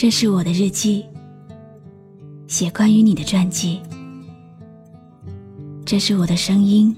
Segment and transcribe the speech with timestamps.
[0.00, 1.04] 这是我的日记，
[2.48, 3.82] 写关于你的传记。
[5.84, 6.96] 这是我的声音，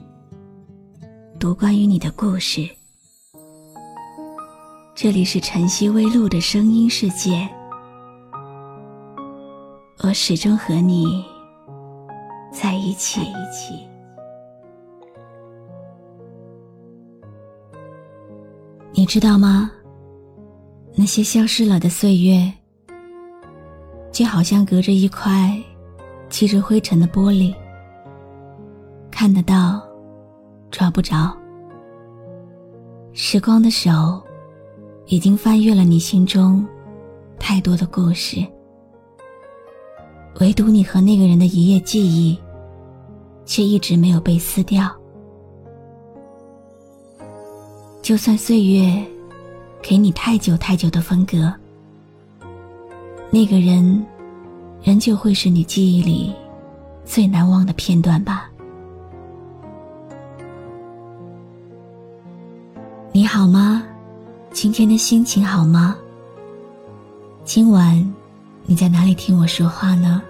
[1.36, 2.64] 读关于你的故事。
[4.94, 7.48] 这里是晨曦微露的声音世界，
[10.04, 11.24] 我始终和你
[12.52, 13.20] 在一起。
[18.92, 19.72] 你知道吗？
[20.94, 22.52] 那些消失了的岁月，
[24.12, 25.58] 就好像隔着一块
[26.28, 27.54] 积着灰尘的玻璃，
[29.10, 29.82] 看得到，
[30.70, 31.34] 抓不着。
[33.14, 34.22] 时光的手，
[35.06, 36.64] 已经翻阅了你心中
[37.38, 38.46] 太多的故事，
[40.40, 42.38] 唯独你和那个人的一页记忆，
[43.44, 44.90] 却一直没有被撕掉。
[48.02, 49.02] 就算岁月。
[49.84, 51.52] 给你太久太久的分隔，
[53.32, 54.06] 那个人，
[54.82, 56.34] 仍旧会是你记忆里
[57.04, 58.50] 最难忘的片段吧。
[63.12, 63.84] 你好吗？
[64.50, 65.96] 今天的心情好吗？
[67.44, 68.12] 今晚
[68.64, 70.20] 你在哪里听我说话呢？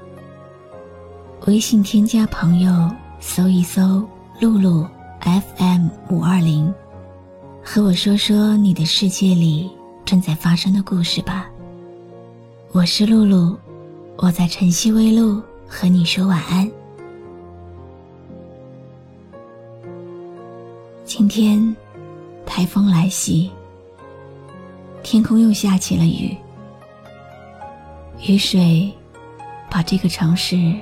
[1.46, 4.06] 微信添加朋友，搜一搜
[4.38, 4.86] “露露
[5.20, 6.72] FM 五二零”。
[7.64, 9.70] 和我说说你的世界里
[10.04, 11.48] 正在发生的故事吧。
[12.72, 13.56] 我是露露，
[14.22, 16.70] 我在晨曦微露和你说晚安。
[21.04, 21.76] 今天
[22.46, 23.50] 台风来袭，
[25.02, 26.36] 天空又下起了雨，
[28.24, 28.88] 雨水
[29.68, 30.72] 把这个城市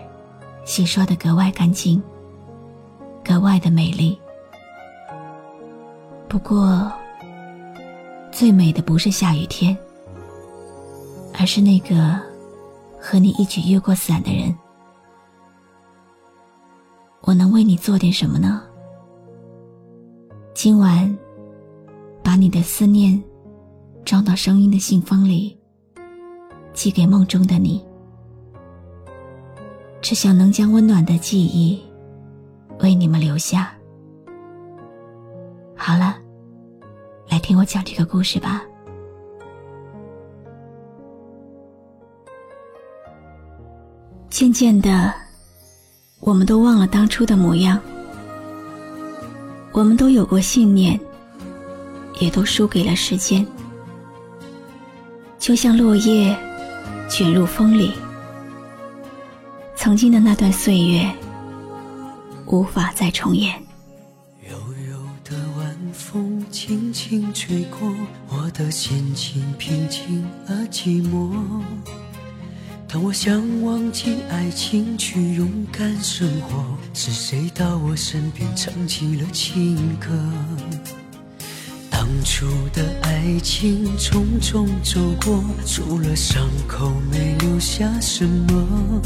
[0.66, 2.02] 洗刷的格外干净，
[3.24, 4.20] 格外的美丽。
[6.28, 6.92] 不过，
[8.30, 9.74] 最美的不是下雨天，
[11.38, 12.20] 而是那个
[13.00, 14.54] 和你一起越过伞的人。
[17.22, 18.62] 我能为你做点什么呢？
[20.55, 21.16] 今晚，
[22.22, 23.22] 把你的思念
[24.05, 25.58] 装到声音的信封里，
[26.72, 27.84] 寄给梦中的你。
[30.02, 31.83] 只想能将温暖的记忆
[32.80, 33.72] 为你们留下。
[35.77, 36.16] 好了，
[37.28, 38.64] 来听我讲这个故事吧。
[44.30, 45.13] 渐渐的，
[46.20, 47.79] 我们都忘了当初的模样。
[49.73, 50.98] 我们都有过信念，
[52.20, 53.45] 也都输给了时间。
[55.39, 56.35] 就像落叶
[57.08, 57.92] 卷入风里，
[59.74, 61.11] 曾经的那段岁月，
[62.46, 63.61] 无法再重演。
[65.92, 67.92] 风轻轻吹过，
[68.29, 71.30] 我的心情平静而寂寞。
[72.92, 80.08] 当我想忘记爱情，去勇敢生活，是谁到我身边唱起了情歌？
[81.89, 89.01] 当初的爱情匆匆走过，除了伤口没留下什么。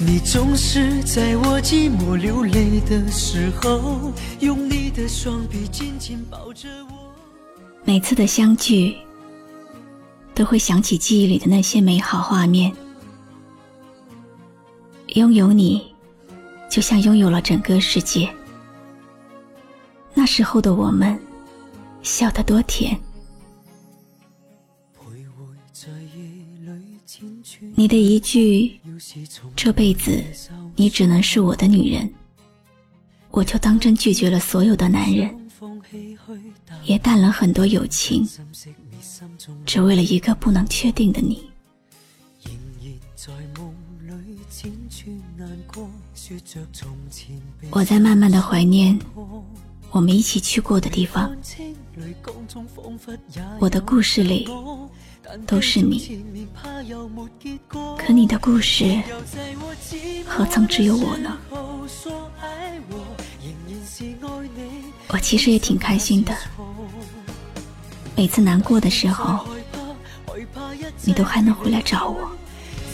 [0.00, 7.14] 你总是在我寂寞流泪的时候，用你的双臂紧紧抱着我。
[7.84, 8.96] 每次的相聚，
[10.38, 12.72] 都会想起记忆里的那些美好画面。
[15.16, 15.92] 拥有你，
[16.70, 18.32] 就像拥有了整个世界。
[20.14, 21.18] 那时候的我们，
[22.04, 22.96] 笑得多甜。
[27.74, 28.78] 你的一句
[29.56, 30.22] “这辈子
[30.76, 32.08] 你只能是我的女人”，
[33.32, 35.47] 我就当真拒绝了所有的男人，
[36.84, 38.26] 也淡了很多友情，
[39.66, 41.50] 只为了一个不能确定的你。
[47.70, 48.98] 我在慢慢的怀念
[49.90, 51.34] 我们一起去过的地方，
[53.58, 54.48] 我的故事里。
[55.46, 56.18] 都是你，
[57.98, 58.98] 可你的故事
[60.26, 61.36] 何曾只有我呢？
[65.08, 66.34] 我其实也挺开心的，
[68.16, 69.46] 每次难过的时候，
[71.02, 72.30] 你都还能回来找我。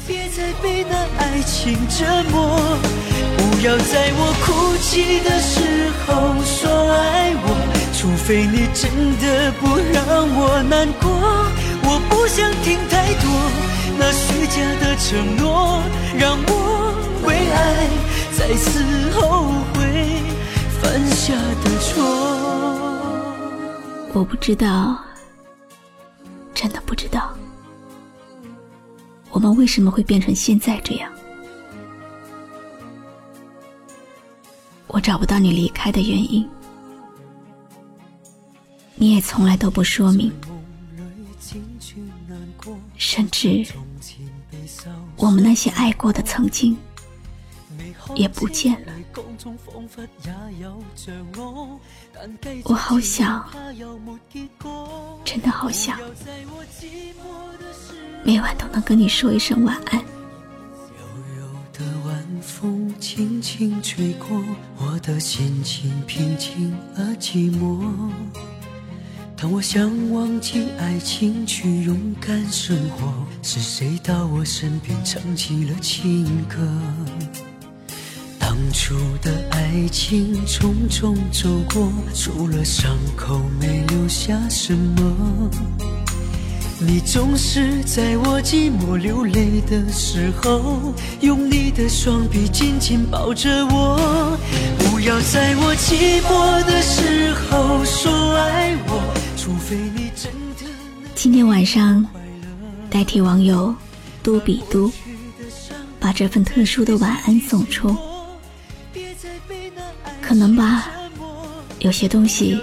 [0.05, 2.76] 别再被那爱情折磨，
[3.37, 7.49] 不要在我哭泣的时候说爱我，
[7.93, 8.88] 除非你真
[9.19, 9.99] 的不让
[10.38, 11.11] 我难过。
[11.82, 13.26] 我不想听太多
[13.99, 15.82] 那虚假的承诺，
[16.17, 16.94] 让我
[17.26, 17.91] 为爱
[18.38, 20.23] 再次后悔
[20.81, 21.90] 犯下的错。
[24.12, 24.97] 我不知道，
[26.55, 27.37] 真的不知道，
[29.32, 31.11] 我们为什么会变成现在这样？
[34.94, 36.49] 我找不到你离开的原因，
[38.94, 40.32] 你也从来都不说明，
[42.96, 43.67] 甚至
[45.17, 46.76] 我们那些爱过的曾经
[48.14, 48.93] 也不见了。
[52.62, 53.50] 我好想，
[55.25, 55.99] 真的好想，
[58.23, 60.13] 每晚都能跟你说一声晚安。
[63.64, 64.44] 轻吹过，
[64.76, 67.81] 我的心情平静而寂寞。
[69.38, 73.11] 当我想忘记爱情，去勇敢生活，
[73.43, 76.58] 是谁到我身边唱起了情歌？
[78.38, 85.50] 当初的爱情匆匆走过，除了伤口没留下什么。
[86.86, 94.38] 你总是在我寂寞流泪的时候，用你的双臂紧紧抱着我。
[94.78, 99.02] 不要在我寂寞的时候说爱我，
[99.34, 100.70] 除非你真的。
[101.14, 102.06] 今天晚上，
[102.90, 103.75] 代替网友
[104.22, 104.92] 都比都，
[105.98, 107.96] 把这份特殊的晚安送出。
[110.20, 110.90] 可能吧，
[111.78, 112.60] 有些东西，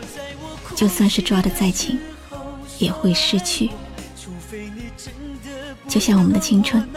[0.76, 1.98] 就算是抓得再紧，
[2.78, 3.72] 也会失去。
[5.88, 6.88] 就像我们的青春，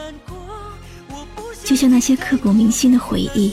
[1.65, 3.53] 就像那些刻骨铭心的回忆，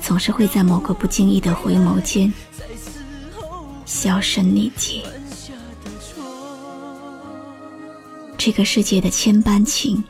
[0.00, 2.32] 总是会在某个不经意的回眸间
[3.84, 5.02] 销声匿迹。
[8.36, 10.02] 这个世界的千般情，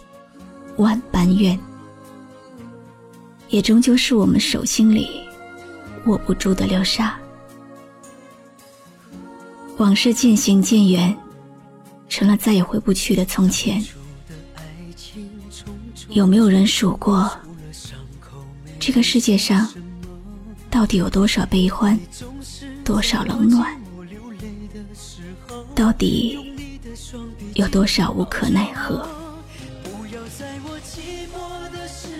[0.77, 1.59] 万般怨，
[3.49, 5.23] 也终究是我们手心里
[6.07, 7.19] 握不住的流沙。
[9.79, 11.17] 往事渐行渐远。
[12.09, 13.85] 成了再也回不去的从前。
[16.09, 17.31] 有没有人数过，
[18.81, 19.69] 这个世界上
[20.71, 21.99] 到底有多少悲欢，
[22.85, 23.77] 多少冷暖？
[25.75, 26.39] 到底
[27.55, 29.07] 有多少无可奈何？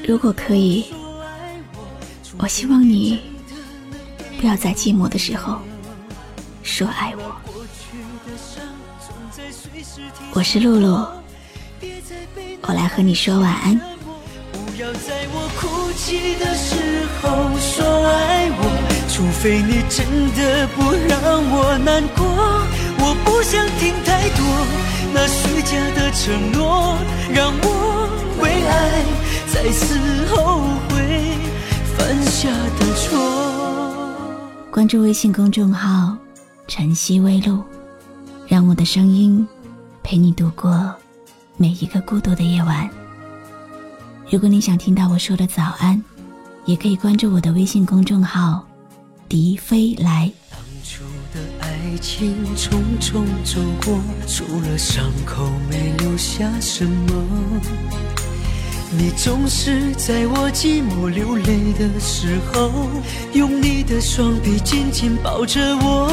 [0.07, 0.87] 如果可以，
[2.39, 3.21] 我希望你
[4.41, 5.61] 不要在寂寞的时候
[6.63, 7.37] 说爱我。
[10.33, 11.07] 我是露露，
[12.63, 13.79] 我来和你说晚安。
[14.53, 16.75] 不要在我哭泣的时
[17.21, 17.27] 候
[17.59, 18.63] 说爱我，
[19.09, 21.19] 除非你真的不让
[21.51, 22.25] 我难过。
[23.01, 24.41] 我不想听太多
[25.13, 26.97] 那虚假的承诺，
[27.33, 28.09] 让我
[28.41, 29.05] 为爱
[29.53, 30.95] 再次后悔
[31.97, 32.49] 犯下
[32.79, 33.07] 的错。
[34.71, 36.17] 关注微信公众号
[36.69, 37.63] “晨曦微露”，
[38.49, 39.47] 让我的声音。
[40.03, 40.95] 陪你度过
[41.59, 42.89] 每一个孤独的夜晚。
[44.31, 46.03] 如果你想听到我说的早安，
[46.65, 48.67] 也可以关注我的微信公众号
[49.29, 50.33] “笛飞来”。
[50.51, 51.05] 当初
[51.35, 58.18] 的爱情匆匆走过，除了伤口没留下什么。
[58.91, 62.71] 你总是在我寂寞流泪的时候，
[63.35, 66.09] 用你的双臂紧紧抱着我。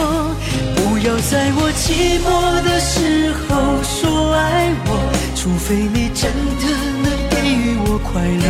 [0.75, 4.89] 不要在我寂寞的时候说爱我，
[5.35, 6.67] 除非你真的
[7.01, 8.45] 能给予我快乐。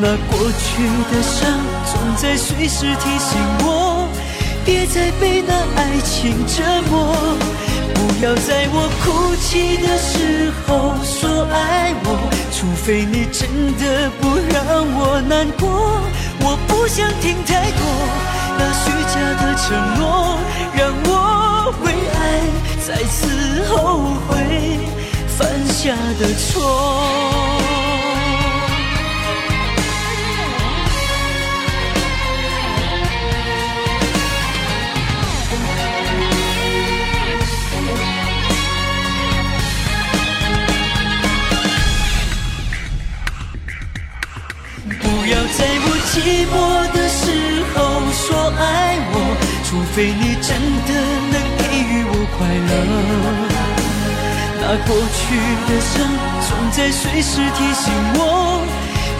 [0.00, 4.08] 那过去的伤总在随时提醒我，
[4.64, 7.36] 别再被那爱情折磨。
[7.98, 12.06] 不要在我哭泣的时候说爱我，
[12.52, 15.66] 除非你真的不让我难过。
[16.40, 17.82] 我不想听太多
[18.56, 19.66] 那虚假的承
[19.98, 20.38] 诺，
[20.76, 22.16] 让我为爱
[22.86, 24.30] 再次后悔
[25.26, 25.36] 犯
[25.66, 27.57] 下的错。
[49.68, 50.48] 除非你真
[50.88, 50.90] 的
[51.30, 52.72] 能给予我快乐。
[54.60, 55.20] 那过去
[55.68, 55.92] 的伤
[56.48, 58.20] 总在随时提醒我，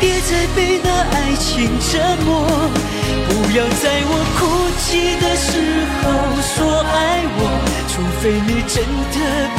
[0.01, 1.47] 别再被那爱情
[1.91, 1.93] 折
[2.25, 2.29] 磨。
[3.29, 4.41] 不要在我哭
[4.81, 5.51] 泣的时
[6.01, 6.05] 候
[6.41, 6.97] 说爱
[7.37, 7.41] 我，
[7.89, 8.77] 除非你真
[9.13, 9.17] 的
[9.55, 9.59] 不